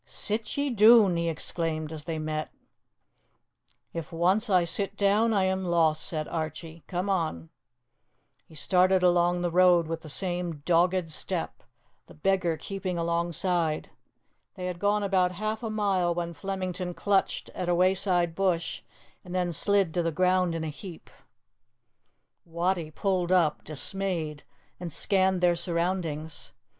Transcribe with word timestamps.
"Sit 0.03 0.57
ye 0.57 0.71
doon," 0.71 1.15
he 1.15 1.29
exclaimed, 1.29 1.91
as 1.91 2.05
they 2.05 2.17
met. 2.17 2.51
"If 3.93 4.11
once 4.11 4.49
I 4.49 4.63
sit 4.63 4.97
down 4.97 5.31
I 5.31 5.43
am 5.43 5.63
lost," 5.63 6.01
said 6.01 6.27
Archie. 6.27 6.83
"Come 6.87 7.07
on." 7.07 7.49
He 8.47 8.55
started 8.55 9.03
along 9.03 9.41
the 9.41 9.51
road 9.51 9.85
with 9.85 10.01
the 10.01 10.09
same 10.09 10.61
dogged 10.65 11.11
step, 11.11 11.61
the 12.07 12.15
beggar 12.15 12.57
keeping 12.57 12.97
alongside. 12.97 13.91
They 14.55 14.65
had 14.65 14.79
gone 14.79 15.03
about 15.03 15.33
half 15.33 15.61
a 15.61 15.69
mile 15.69 16.15
when 16.15 16.33
Flemington 16.33 16.95
clutched 16.95 17.49
at 17.49 17.69
a 17.69 17.75
wayside 17.75 18.33
bush 18.33 18.81
and 19.23 19.35
then 19.35 19.53
slid 19.53 19.93
to 19.93 20.01
the 20.01 20.11
ground 20.11 20.55
in 20.55 20.63
a 20.63 20.69
heap. 20.69 21.11
Wattie 22.43 22.89
pulled 22.89 23.31
up, 23.31 23.63
dismayed, 23.63 24.45
and 24.79 24.91
scanned 24.91 25.41
their 25.41 25.55
surroundings. 25.55 26.53